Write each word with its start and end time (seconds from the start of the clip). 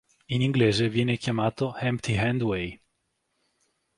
In 0.25 0.41
inglese 0.41 0.89
viene 0.89 1.15
chiamato 1.17 1.75
"empty-hand 1.77 2.41
way". 2.41 2.81